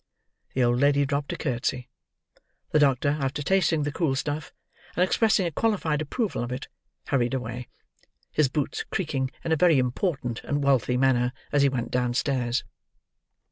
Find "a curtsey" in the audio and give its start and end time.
1.31-1.87